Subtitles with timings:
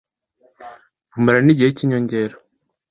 [1.13, 2.35] bumara n’igihe cy’inyongera